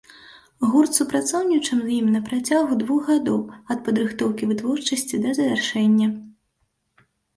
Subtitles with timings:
[0.69, 3.39] Гурт супрацоўнічаў з ім на працягу двух гадоў,
[3.75, 6.07] ад падрыхтоўкі вытворчасці да завяршэння.